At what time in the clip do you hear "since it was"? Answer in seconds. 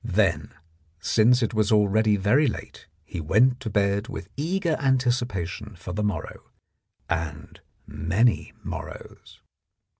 0.99-1.71